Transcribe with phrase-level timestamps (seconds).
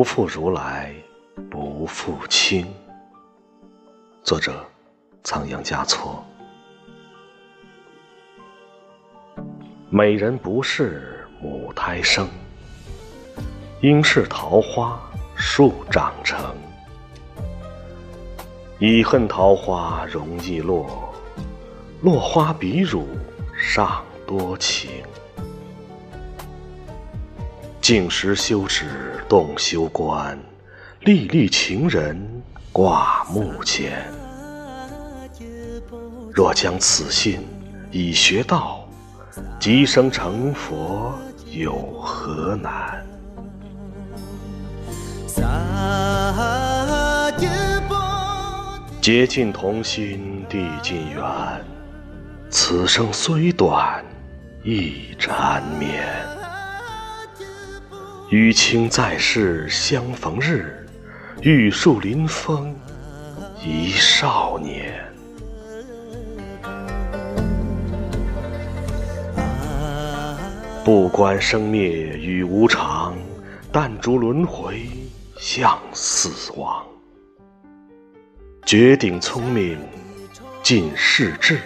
[0.00, 0.94] 不负如来，
[1.50, 2.66] 不负卿。
[4.22, 4.64] 作者：
[5.22, 6.24] 仓央嘉措。
[9.90, 12.26] 美人不是母胎生，
[13.82, 14.98] 应是桃花
[15.36, 16.56] 树长成。
[18.78, 21.12] 已恨桃花容易落，
[22.00, 23.06] 落花比汝
[23.54, 24.90] 尚多情。
[27.82, 30.36] 静时休止动修观，
[31.02, 32.20] 历历情人
[32.72, 34.04] 挂目前。
[36.34, 37.46] 若将此心
[37.92, 38.84] 已学道，
[39.60, 41.16] 即生成佛
[41.46, 43.06] 有何难？
[49.00, 51.22] 结尽同心地尽缘，
[52.50, 54.04] 此生虽短，
[54.64, 56.39] 亦缠绵。
[58.30, 60.86] 与卿在世相逢日，
[61.42, 62.72] 玉树临风
[63.60, 65.04] 一少年。
[70.84, 73.16] 不管生灭与无常，
[73.72, 74.86] 但逐轮回
[75.36, 76.86] 向死亡。
[78.64, 79.76] 绝顶聪明
[80.62, 81.58] 尽世智，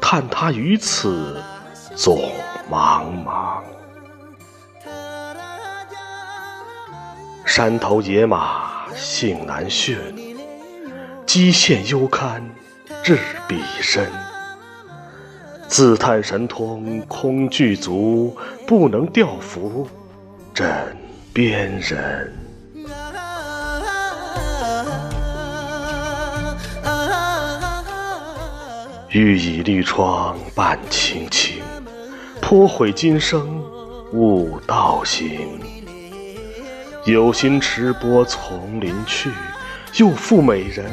[0.00, 1.40] 叹他于此
[1.94, 2.32] 总
[2.68, 3.62] 茫茫。
[7.58, 9.98] 山头野马性难驯，
[11.26, 12.40] 机陷幽堪
[13.02, 14.08] 智彼深。
[15.66, 19.88] 自叹神通空具足，不能调伏
[20.54, 20.96] 枕
[21.32, 22.32] 边人。
[29.08, 31.60] 欲以绿窗伴青青，
[32.40, 33.60] 颇悔今生
[34.12, 35.58] 悟道行。
[37.08, 39.30] 有心持钵从林去，
[39.96, 40.92] 又负美人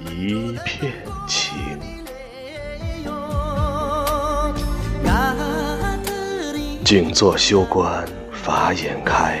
[0.00, 0.90] 一片
[1.28, 1.78] 情。
[6.82, 9.38] 静坐修观法眼开，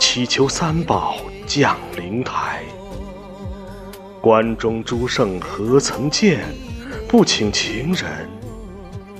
[0.00, 1.14] 祈求三宝
[1.46, 2.64] 降灵台。
[4.20, 6.40] 关中诸圣何曾见？
[7.08, 8.28] 不请情人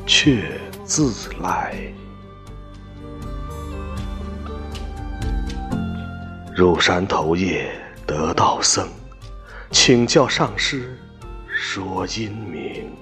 [0.05, 0.43] 却
[0.84, 1.76] 自来。
[6.56, 7.69] 入山头夜
[8.06, 8.88] 得道僧，
[9.72, 10.97] 请教上师
[11.48, 12.92] 说因明。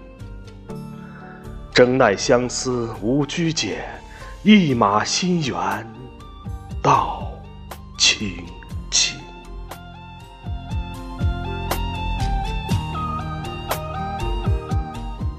[1.71, 3.85] 征奈相思无拘简，
[4.43, 5.87] 一马心猿
[6.83, 7.31] 道
[7.99, 8.43] 清
[8.91, 9.19] 净。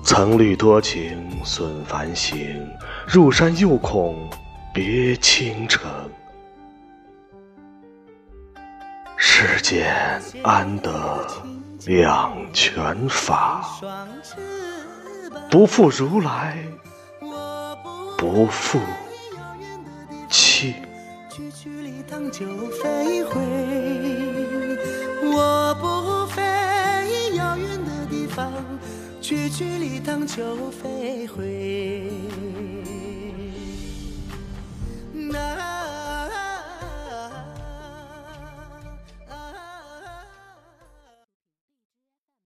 [0.03, 2.63] 曾虑多情损繁行，
[3.07, 4.29] 入山又恐
[4.72, 5.90] 别倾城。
[9.46, 11.28] 世间安得
[11.86, 13.66] 两全法？
[15.52, 16.58] 不负如来，
[18.18, 18.80] 不负
[20.30, 20.74] 卿。
[25.26, 28.50] 我不飞遥远的地方，
[29.20, 29.78] 去去
[31.28, 32.09] 飞。
[35.12, 35.83] 那。